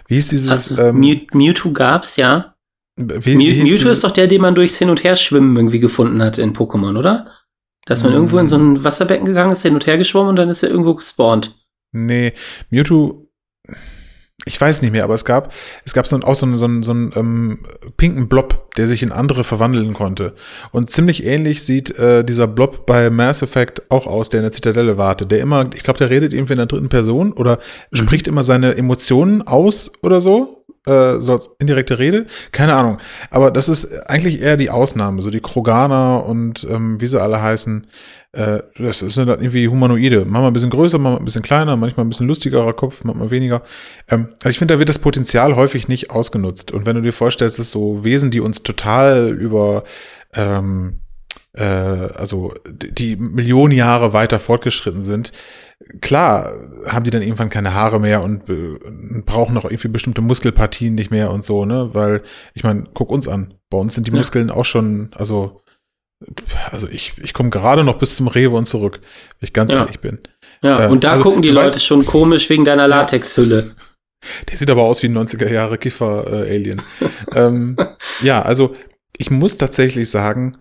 [0.06, 0.48] wie hieß dieses?
[0.48, 2.54] Also, ähm, Mew Mewtwo gab's, ja.
[2.96, 6.38] Wie, wie Mewtwo ist doch der, den man durchs Hin- und Herschwimmen irgendwie gefunden hat
[6.38, 7.32] in Pokémon, oder?
[7.86, 8.14] Dass man mm.
[8.14, 10.70] irgendwo in so ein Wasserbecken gegangen ist, hin und her geschwommen und dann ist er
[10.70, 11.54] irgendwo gespawnt.
[11.90, 12.32] Nee,
[12.70, 13.28] Mewtwo
[14.46, 15.52] ich weiß nicht mehr, aber es gab,
[15.84, 17.58] es gab so, auch so einen, so einen, so einen ähm,
[17.96, 20.34] pinken Blob, der sich in andere verwandeln konnte.
[20.70, 24.52] Und ziemlich ähnlich sieht äh, dieser Blob bei Mass Effect auch aus, der in der
[24.52, 25.30] Zitadelle wartet.
[25.30, 27.58] Der immer, ich glaube, der redet irgendwie in der dritten Person oder
[27.90, 27.96] mhm.
[27.96, 30.63] spricht immer seine Emotionen aus oder so.
[30.86, 32.26] Äh, so als indirekte Rede.
[32.52, 32.98] Keine Ahnung.
[33.30, 35.22] Aber das ist eigentlich eher die Ausnahme.
[35.22, 37.86] So die Kroganer und ähm, wie sie alle heißen.
[38.32, 40.24] Äh, das sind halt irgendwie Humanoide.
[40.24, 43.62] Manchmal ein bisschen größer, manchmal ein bisschen kleiner, manchmal ein bisschen lustigerer Kopf, manchmal weniger.
[44.10, 46.72] Ähm, also ich finde, da wird das Potenzial häufig nicht ausgenutzt.
[46.72, 49.84] Und wenn du dir vorstellst, dass so Wesen, die uns total über
[50.34, 51.00] ähm,
[51.54, 55.32] äh, also die Millionen Jahre weiter fortgeschritten sind,
[56.00, 56.52] klar
[56.86, 58.78] haben die dann irgendwann keine Haare mehr und äh,
[59.24, 61.90] brauchen auch irgendwie bestimmte Muskelpartien nicht mehr und so, ne?
[61.92, 62.22] Weil,
[62.54, 63.54] ich meine, guck uns an.
[63.70, 64.54] Bei uns sind die Muskeln ja.
[64.54, 65.60] auch schon, also
[66.70, 69.00] also ich, ich komme gerade noch bis zum Rewe und zurück,
[69.38, 69.80] wenn ich ganz ja.
[69.80, 70.18] ehrlich bin.
[70.62, 73.72] Ja, äh, und da also, gucken die Leute weißt, schon komisch wegen deiner Latexhülle.
[74.48, 76.80] Der sieht aber aus wie ein 90er Jahre Kiffer-Alien.
[77.32, 77.76] äh, ähm,
[78.22, 78.74] ja, also
[79.18, 80.56] ich muss tatsächlich sagen,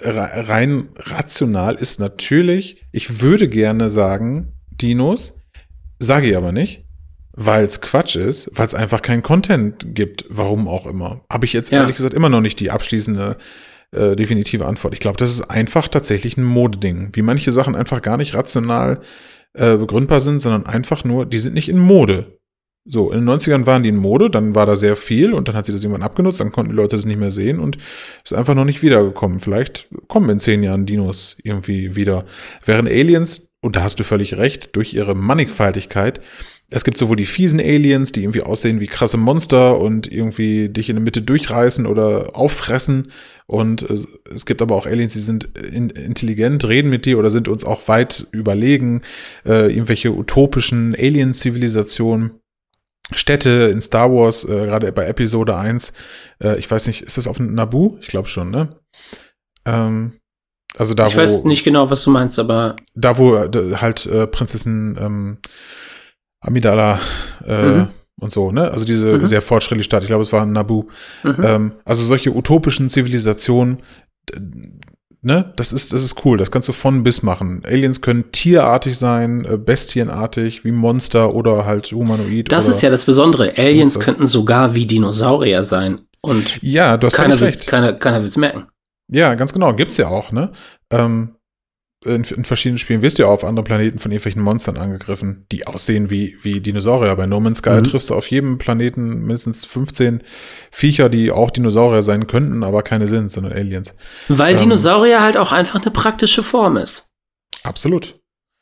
[0.00, 5.40] rein rational ist natürlich, ich würde gerne sagen, Dinos,
[5.98, 6.84] sage ich aber nicht,
[7.32, 11.24] weil es Quatsch ist, weil es einfach keinen Content gibt, warum auch immer.
[11.30, 11.80] Habe ich jetzt ja.
[11.80, 13.36] ehrlich gesagt immer noch nicht die abschließende
[13.92, 14.94] äh, definitive Antwort.
[14.94, 19.00] Ich glaube, das ist einfach tatsächlich ein Modeding, wie manche Sachen einfach gar nicht rational
[19.54, 22.38] äh, begründbar sind, sondern einfach nur, die sind nicht in Mode.
[22.84, 25.54] So, in den 90ern waren die in Mode, dann war da sehr viel und dann
[25.54, 27.78] hat sie das irgendwann abgenutzt, dann konnten die Leute das nicht mehr sehen und
[28.24, 29.38] ist einfach noch nicht wiedergekommen.
[29.38, 32.24] Vielleicht kommen in zehn Jahren Dinos irgendwie wieder.
[32.64, 36.20] Während Aliens, und da hast du völlig recht, durch ihre Mannigfaltigkeit,
[36.74, 40.88] es gibt sowohl die fiesen Aliens, die irgendwie aussehen wie krasse Monster und irgendwie dich
[40.88, 43.12] in der Mitte durchreißen oder auffressen.
[43.46, 47.64] Und es gibt aber auch Aliens, die sind intelligent, reden mit dir oder sind uns
[47.64, 49.02] auch weit überlegen.
[49.44, 52.41] Äh, irgendwelche utopischen Alien-Zivilisationen.
[53.14, 55.92] Städte in Star Wars, äh, gerade bei Episode 1,
[56.42, 57.96] äh, ich weiß nicht, ist das auf Nabu?
[58.00, 58.68] Ich glaube schon, ne?
[59.64, 60.18] Ähm,
[60.76, 61.20] also da, ich wo.
[61.20, 62.76] Ich weiß nicht genau, was du meinst, aber.
[62.94, 65.38] Da, wo äh, halt äh, Prinzessin ähm,
[66.40, 66.98] Amidala
[67.46, 67.88] äh, mhm.
[68.20, 68.70] und so, ne?
[68.70, 69.26] Also diese mhm.
[69.26, 70.84] sehr fortschrittliche Stadt, ich glaube, es war Nabu.
[71.22, 71.36] Mhm.
[71.42, 73.78] Ähm, also solche utopischen Zivilisationen,
[75.22, 77.62] ne, das ist, das ist cool, das kannst du von bis machen.
[77.64, 82.52] Aliens können tierartig sein, äh, bestienartig, wie Monster oder halt humanoid.
[82.52, 83.56] Das ist ja das Besondere.
[83.56, 86.00] Aliens könnten sogar wie Dinosaurier sein.
[86.20, 88.66] Und ja, du hast keiner, will, keiner, keiner will es merken.
[89.10, 90.52] Ja, ganz genau, gibt's ja auch, ne?
[90.90, 91.36] Ähm,
[92.04, 95.66] in, in, verschiedenen Spielen wirst du ja auf anderen Planeten von irgendwelchen Monstern angegriffen, die
[95.66, 97.14] aussehen wie, wie Dinosaurier.
[97.16, 97.84] Bei No Man's Sky mhm.
[97.84, 100.22] triffst du auf jedem Planeten mindestens 15
[100.70, 103.94] Viecher, die auch Dinosaurier sein könnten, aber keine sind, sondern Aliens.
[104.28, 107.10] Weil ähm, Dinosaurier halt auch einfach eine praktische Form ist.
[107.62, 108.20] Absolut.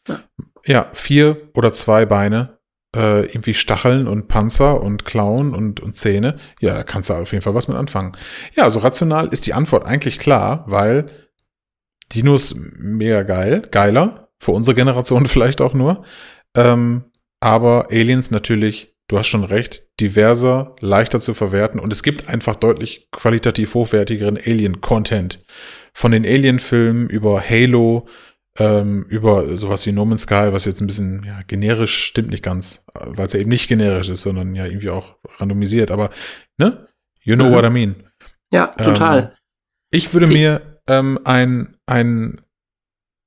[0.08, 0.20] Ja,
[0.66, 2.58] ja vier oder zwei Beine,
[2.94, 6.36] äh, irgendwie Stacheln und Panzer und Klauen und, und Zähne.
[6.60, 8.12] Ja, da kannst du auf jeden Fall was mit anfangen.
[8.54, 11.06] Ja, so rational ist die Antwort eigentlich klar, weil
[12.12, 16.04] Dinos mega geil, geiler, für unsere Generation vielleicht auch nur.
[16.56, 17.04] Ähm,
[17.40, 22.56] aber Aliens natürlich, du hast schon recht, diverser, leichter zu verwerten und es gibt einfach
[22.56, 25.44] deutlich qualitativ hochwertigeren Alien-Content.
[25.92, 28.06] Von den Alien-Filmen über Halo,
[28.58, 32.42] ähm, über sowas wie No Man's Sky, was jetzt ein bisschen ja, generisch stimmt nicht
[32.42, 35.90] ganz, weil es ja eben nicht generisch ist, sondern ja irgendwie auch randomisiert.
[35.90, 36.10] Aber,
[36.58, 36.86] ne?
[37.22, 37.52] You know mhm.
[37.52, 37.96] what I mean.
[38.52, 39.18] Ja, total.
[39.18, 39.28] Ähm,
[39.90, 42.40] ich würde mir ähm, ein, ein,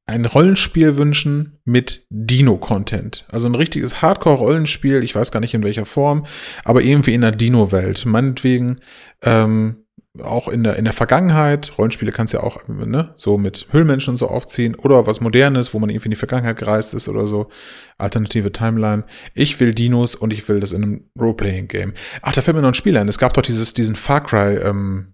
[0.05, 3.25] ein Rollenspiel wünschen mit Dino-Content.
[3.29, 6.25] Also ein richtiges Hardcore-Rollenspiel, ich weiß gar nicht in welcher Form,
[6.63, 8.05] aber irgendwie in der Dino-Welt.
[8.05, 8.79] Meinetwegen
[9.21, 9.83] ähm,
[10.21, 14.11] auch in der, in der Vergangenheit, Rollenspiele kannst du ja auch ne, so mit Höhlmenschen
[14.11, 17.25] und so aufziehen oder was Modernes, wo man irgendwie in die Vergangenheit gereist ist oder
[17.25, 17.49] so.
[17.97, 19.05] Alternative Timeline.
[19.33, 21.93] Ich will Dinos und ich will das in einem Roleplaying-Game.
[22.21, 23.07] Ach, da fällt mir noch ein Spiel ein.
[23.07, 25.13] Es gab doch dieses, diesen Far Cry ähm,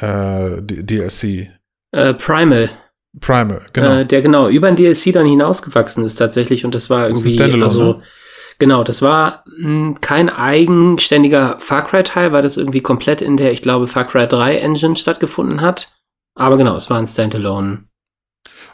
[0.00, 1.50] äh, DLC.
[1.92, 2.70] Äh, Primal.
[3.20, 3.98] Primal, genau.
[3.98, 7.62] Äh, der genau über ein DLC dann hinausgewachsen ist tatsächlich und das war irgendwie, das
[7.62, 7.98] also ne?
[8.58, 13.36] genau, das war mh, hm, kein eigenständiger Far Cry Teil, weil das irgendwie komplett in
[13.36, 15.96] der, ich glaube, Far Cry 3 Engine stattgefunden hat.
[16.34, 17.84] Aber genau, es war ein Standalone.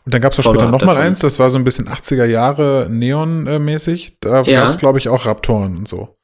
[0.04, 2.88] Und dann gab es später noch mal eins, das war so ein bisschen 80er Jahre
[2.90, 4.18] Neon-mäßig.
[4.20, 4.60] Da ja.
[4.60, 6.16] gab es, glaube ich, auch Raptoren und so.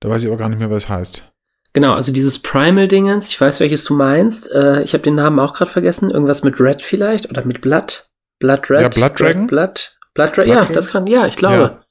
[0.00, 1.32] Da weiß ich aber gar nicht mehr, was es heißt.
[1.76, 4.50] Genau, also dieses Primal-Dingens, ich weiß, welches du meinst.
[4.50, 6.10] Äh, ich habe den Namen auch gerade vergessen.
[6.10, 8.08] Irgendwas mit Red vielleicht oder mit Blood.
[8.38, 8.80] Blood Red.
[8.80, 9.46] Ja, Blood Dragon.
[9.46, 11.54] Blood, Blood, Blood, ja, das kann, ja, ich glaube.
[11.54, 11.84] Ja.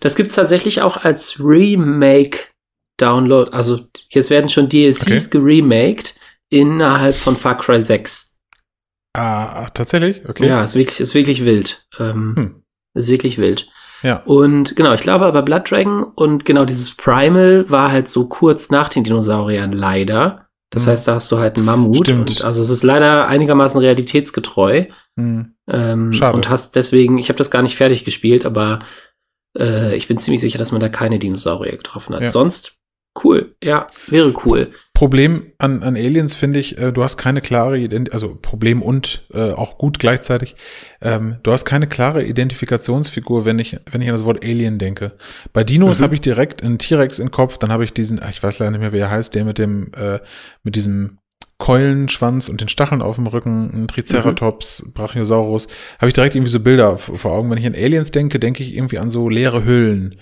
[0.00, 3.50] Das gibt's tatsächlich auch als Remake-Download.
[3.52, 5.20] Also jetzt werden schon DLCs okay.
[5.30, 6.14] geremaked
[6.48, 8.34] innerhalb von Far Cry 6.
[9.14, 10.26] Ah, tatsächlich?
[10.26, 10.48] Okay.
[10.48, 11.86] Ja, ist wirklich, ist wirklich wild.
[11.98, 12.62] Ähm, hm.
[12.94, 13.68] Ist wirklich wild.
[14.02, 14.22] Ja.
[14.24, 18.70] Und genau, ich glaube aber Blood Dragon und genau dieses Primal war halt so kurz
[18.70, 20.46] nach den Dinosauriern leider.
[20.70, 20.90] Das mhm.
[20.90, 22.06] heißt, da hast du halt einen Mammut.
[22.06, 22.30] Stimmt.
[22.30, 24.84] Und also es ist leider einigermaßen realitätsgetreu.
[25.16, 25.54] Mhm.
[25.68, 26.36] Ähm, Schade.
[26.36, 28.80] Und hast deswegen, ich habe das gar nicht fertig gespielt, aber
[29.58, 32.22] äh, ich bin ziemlich sicher, dass man da keine Dinosaurier getroffen hat.
[32.22, 32.30] Ja.
[32.30, 32.76] Sonst
[33.24, 34.72] cool, ja, wäre cool.
[34.98, 39.24] Problem an, an Aliens finde ich, äh, du hast keine klare Ident also Problem und
[39.32, 40.56] äh, auch gut gleichzeitig.
[41.00, 45.12] Ähm, du hast keine klare Identifikationsfigur, wenn ich wenn ich an das Wort Alien denke.
[45.52, 46.02] Bei Dinos mhm.
[46.02, 48.80] habe ich direkt einen T-Rex im Kopf, dann habe ich diesen, ich weiß leider nicht
[48.80, 50.18] mehr, wie er heißt, der mit dem äh,
[50.64, 51.18] mit diesem
[51.58, 54.94] Keulenschwanz und den Stacheln auf dem Rücken, ein Triceratops, mhm.
[54.94, 55.68] Brachiosaurus,
[56.00, 57.48] habe ich direkt irgendwie so Bilder vor Augen.
[57.50, 60.16] Wenn ich an Aliens denke, denke ich irgendwie an so leere Hüllen.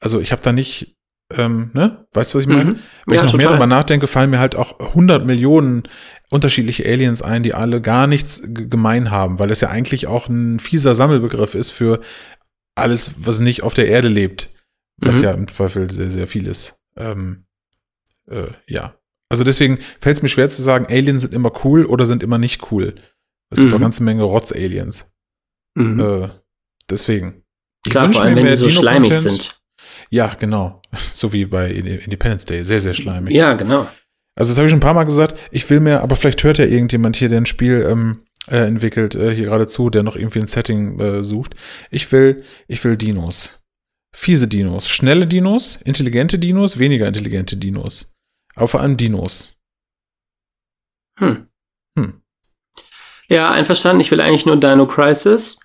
[0.00, 0.96] Also ich habe da nicht
[1.36, 2.06] ähm, ne?
[2.12, 2.72] Weißt du, was ich meine?
[2.72, 2.78] Mhm.
[3.06, 3.36] Wenn ja, ich noch total.
[3.38, 5.84] mehr darüber nachdenke, fallen mir halt auch 100 Millionen
[6.30, 10.60] unterschiedliche Aliens ein, die alle gar nichts gemein haben, weil es ja eigentlich auch ein
[10.60, 12.00] fieser Sammelbegriff ist für
[12.74, 14.50] alles, was nicht auf der Erde lebt,
[14.96, 15.24] was mhm.
[15.24, 16.80] ja im Zweifel sehr, sehr viel ist.
[16.96, 17.44] Ähm,
[18.28, 18.94] äh, ja.
[19.28, 22.38] Also deswegen fällt es mir schwer zu sagen, Aliens sind immer cool oder sind immer
[22.38, 22.94] nicht cool.
[23.50, 23.74] Es gibt mhm.
[23.74, 25.12] auch eine ganze Menge Rotz-Aliens.
[25.74, 26.00] Mhm.
[26.00, 26.28] Äh,
[26.88, 27.44] deswegen.
[27.88, 29.61] Klar, vor allem, wenn die so schleimig sind.
[30.12, 30.80] Ja, genau.
[31.14, 32.64] So wie bei Independence Day.
[32.64, 33.34] Sehr, sehr schleimig.
[33.34, 33.88] Ja, genau.
[34.34, 35.38] Also das habe ich schon ein paar Mal gesagt.
[35.50, 39.14] Ich will mir, aber vielleicht hört ja irgendjemand hier, der ein Spiel ähm, äh, entwickelt,
[39.14, 41.54] äh, hier gerade zu, der noch irgendwie ein Setting äh, sucht.
[41.90, 43.64] Ich will, ich will Dinos.
[44.14, 44.88] Fiese Dinos.
[44.88, 48.14] Schnelle Dinos, intelligente Dinos, weniger intelligente Dinos.
[48.54, 49.56] Aber vor allem Dinos.
[51.18, 51.46] Hm.
[51.98, 52.22] Hm.
[53.28, 54.00] Ja, einverstanden.
[54.00, 55.58] Ich will eigentlich nur Dino Crisis.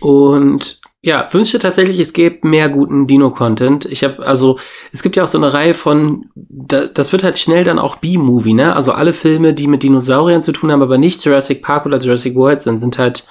[0.00, 3.84] Und ja, wünschte tatsächlich, es gäbe mehr guten Dino-Content.
[3.84, 4.58] Ich habe, also,
[4.90, 7.96] es gibt ja auch so eine Reihe von, da, das wird halt schnell dann auch
[7.96, 8.74] B-Movie, ne?
[8.74, 12.34] Also alle Filme, die mit Dinosauriern zu tun haben, aber nicht Jurassic Park oder Jurassic
[12.34, 13.28] World sind, sind halt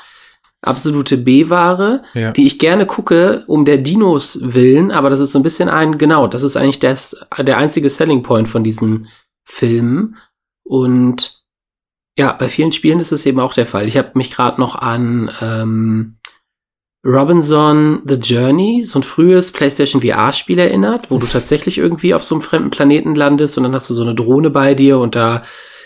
[0.62, 2.32] absolute B-Ware, ja.
[2.32, 5.98] die ich gerne gucke, um der Dinos willen, aber das ist so ein bisschen ein,
[5.98, 9.08] genau, das ist eigentlich das, der einzige Selling Point von diesen
[9.44, 10.18] Filmen.
[10.64, 11.44] Und
[12.18, 13.88] ja, bei vielen Spielen ist es eben auch der Fall.
[13.88, 16.18] Ich habe mich gerade noch an ähm,
[17.06, 22.36] Robinson The Journey, so ein frühes PlayStation VR-Spiel erinnert, wo du tatsächlich irgendwie auf so
[22.36, 25.44] einem fremden Planeten landest und dann hast du so eine Drohne bei dir und da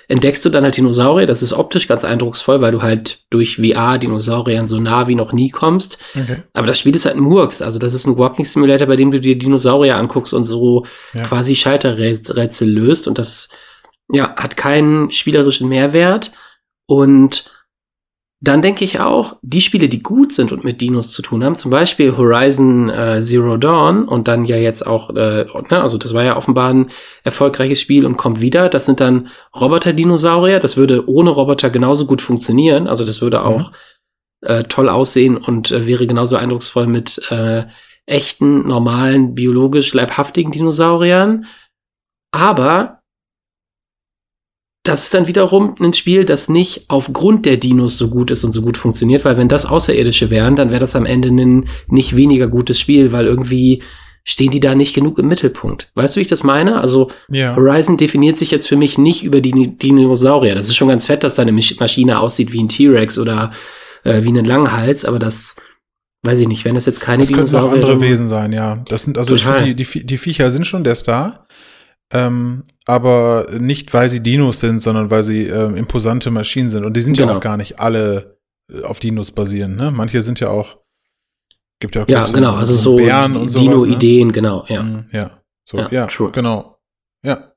[0.07, 1.27] entdeckst du dann halt Dinosaurier.
[1.27, 5.33] Das ist optisch ganz eindrucksvoll, weil du halt durch VR Dinosauriern so nah wie noch
[5.33, 5.97] nie kommst.
[6.15, 6.43] Okay.
[6.53, 7.61] Aber das Spiel ist halt ein Murks.
[7.61, 11.23] Also das ist ein Walking Simulator, bei dem du dir Dinosaurier anguckst und so ja.
[11.23, 13.07] quasi Schalterrätsel löst.
[13.07, 13.49] Und das,
[14.09, 16.31] ja, hat keinen spielerischen Mehrwert.
[16.85, 17.51] Und
[18.39, 21.55] dann denke ich auch, die Spiele, die gut sind und mit Dinos zu tun haben,
[21.55, 26.13] zum Beispiel Horizon äh, Zero Dawn und dann ja jetzt auch, äh, ne, also das
[26.13, 26.91] war ja offenbar ein
[27.23, 28.69] erfolgreiches Spiel und kommt wieder.
[28.69, 30.59] Das sind dann Roboter-Dinosaurier.
[30.59, 32.87] Das würde ohne Roboter genauso gut funktionieren.
[32.87, 34.47] Also das würde auch mhm.
[34.47, 37.65] äh, toll aussehen und äh, wäre genauso eindrucksvoll mit äh,
[38.05, 41.45] echten, normalen, biologisch leibhaftigen Dinosauriern.
[42.31, 42.96] Aber
[44.87, 48.53] das ist dann wiederum ein Spiel, das nicht aufgrund der Dinos so gut ist und
[48.53, 52.15] so gut funktioniert, weil wenn das Außerirdische wären, dann wäre das am Ende ein nicht
[52.15, 53.83] weniger gutes Spiel, weil irgendwie
[54.23, 55.91] stehen die da nicht genug im Mittelpunkt.
[55.95, 56.79] Weißt du, wie ich das meine?
[56.79, 57.55] Also ja.
[57.55, 60.55] Horizon definiert sich jetzt für mich nicht über die Dinosaurier.
[60.55, 63.51] Das ist schon ganz fett, dass da eine Maschine aussieht wie ein T-Rex oder
[64.03, 65.57] äh, wie ein Langhals, aber das
[66.23, 67.61] weiß ich nicht, wenn das jetzt keine das Dinosaurier.
[67.61, 68.83] Das könnten auch andere Wesen sein, ja.
[68.87, 71.46] Das sind also die, die, die Viecher sind schon der Star.
[72.13, 76.85] Ähm, aber nicht, weil sie Dinos sind, sondern weil sie ähm, imposante Maschinen sind.
[76.85, 77.31] Und die sind genau.
[77.31, 78.37] ja auch gar nicht alle
[78.71, 79.75] äh, auf Dinos basieren.
[79.75, 79.91] Ne?
[79.91, 80.77] Manche sind ja auch,
[81.79, 83.59] gibt ja auch ja, genau, so, also so Bären und so.
[83.59, 84.33] Dino-Ideen, ne?
[84.33, 84.83] genau, ja.
[84.83, 85.31] Mhm, ja,
[85.65, 86.79] so, ja, ja genau.
[87.23, 87.51] Ja.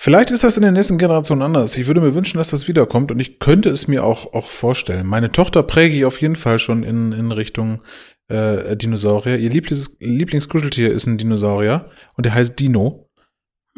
[0.00, 1.76] Vielleicht ist das in der nächsten Generation anders.
[1.76, 5.06] Ich würde mir wünschen, dass das wiederkommt und ich könnte es mir auch, auch vorstellen.
[5.06, 7.82] Meine Tochter präge ich auf jeden Fall schon in, in Richtung
[8.28, 9.38] äh, Dinosaurier.
[9.38, 13.07] Ihr Lieblings Lieblingskuscheltier ist ein Dinosaurier und der heißt Dino.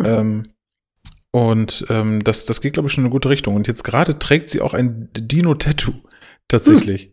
[0.04, 0.52] Ähm,
[1.32, 3.54] und ähm, das, das geht, glaube ich, schon in eine gute Richtung.
[3.54, 5.92] Und jetzt gerade trägt sie auch ein Dino-Tattoo.
[6.48, 7.04] Tatsächlich.
[7.04, 7.12] Hm.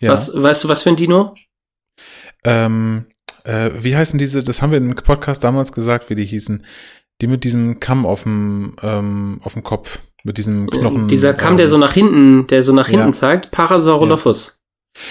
[0.00, 0.12] Ja.
[0.12, 1.34] Was, weißt du, was für ein Dino?
[2.44, 3.06] Ähm,
[3.44, 6.64] äh, wie heißen diese, das haben wir im Podcast damals gesagt, wie die hießen.
[7.20, 10.00] Die mit diesem Kamm auf dem, ähm, auf dem Kopf.
[10.24, 11.08] Mit diesem äh, Knochen.
[11.08, 13.12] Dieser Kamm, ähm, der so nach hinten, der so nach hinten ja.
[13.12, 13.50] zeigt.
[13.50, 14.60] Parasaurolophus.
[14.96, 15.02] Ja.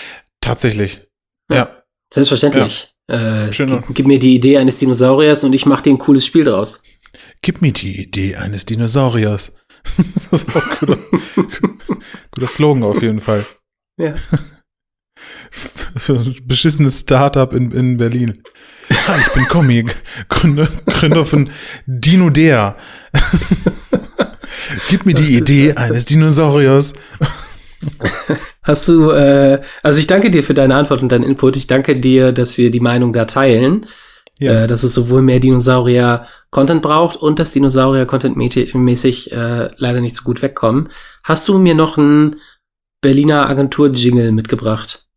[0.41, 1.07] Tatsächlich.
[1.51, 1.55] Ja.
[1.55, 1.83] ja.
[2.11, 2.95] Selbstverständlich.
[3.07, 6.43] Äh, gib, gib, mir die Idee eines Dinosauriers und ich mache dir ein cooles Spiel
[6.43, 6.83] draus.
[7.41, 9.53] Gib mir die Idee eines Dinosauriers.
[10.13, 10.97] das ist auch ein guter,
[12.31, 13.45] guter Slogan auf jeden Fall.
[13.97, 14.15] Ja.
[15.51, 18.43] Für ein beschissenes Startup in, in Berlin.
[18.89, 19.85] Ja, ich bin Kommi,
[20.29, 21.49] Gründer, Gründer von
[21.85, 22.75] Dino Dea.
[24.89, 26.93] Gib mir die Idee eines Dinosauriers.
[28.63, 31.55] Hast du, äh, also ich danke dir für deine Antwort und deinen Input.
[31.55, 33.85] Ich danke dir, dass wir die Meinung da teilen.
[34.39, 34.63] Ja.
[34.63, 40.41] Äh, dass es sowohl mehr Dinosaurier-Content braucht und dass Dinosaurier-Content-mäßig äh, leider nicht so gut
[40.41, 40.89] wegkommen.
[41.23, 42.37] Hast du mir noch einen
[43.01, 45.09] Berliner Agentur-Jingle mitgebracht?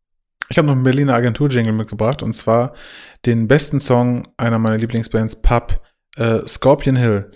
[0.48, 2.74] Ich habe noch einen Berliner Agentur-Jingle mitgebracht und zwar
[3.24, 5.80] den besten Song einer meiner Lieblingsbands, Pub,
[6.16, 7.30] äh, Scorpion Hill.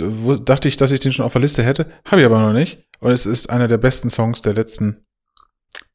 [0.00, 2.52] Wo, dachte ich, dass ich den schon auf der Liste hätte, habe ich aber noch
[2.52, 2.86] nicht.
[3.00, 5.04] Und es ist einer der besten Songs der letzten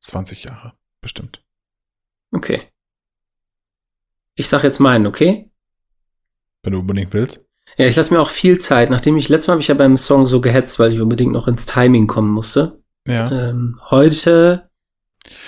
[0.01, 1.43] 20 Jahre, bestimmt.
[2.32, 2.62] Okay.
[4.35, 5.49] Ich sag jetzt meinen, okay?
[6.63, 7.45] Wenn du unbedingt willst.
[7.77, 8.89] Ja, ich lasse mir auch viel Zeit.
[8.89, 11.47] Nachdem ich letztes Mal habe ich ja beim Song so gehetzt, weil ich unbedingt noch
[11.47, 12.81] ins Timing kommen musste.
[13.07, 13.49] Ja.
[13.49, 14.69] Ähm, heute.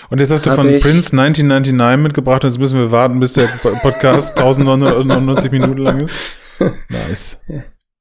[0.09, 3.47] Und jetzt hast du von Prince 1999 mitgebracht und jetzt müssen wir warten, bis der
[3.47, 6.89] Podcast 1999 Minuten lang ist.
[6.89, 7.45] Nice.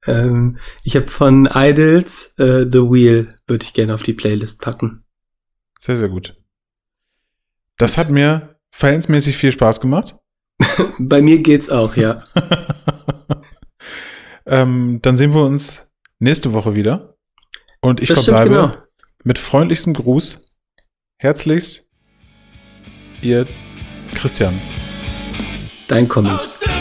[0.06, 5.04] Ähm, ich habe von Idols uh, The Wheel, würde ich gerne auf die Playlist packen.
[5.78, 6.36] Sehr, sehr gut.
[7.76, 10.16] Das hat mir verhältnismäßig viel Spaß gemacht.
[10.98, 12.22] Bei mir geht's auch, ja.
[14.46, 17.16] ähm, dann sehen wir uns nächste Woche wieder.
[17.80, 18.72] Und ich das verbleibe genau.
[19.24, 20.54] Mit freundlichstem Gruß.
[21.18, 21.88] Herzlichst,
[23.22, 23.46] ihr
[24.14, 24.60] Christian.
[25.88, 26.75] Dein der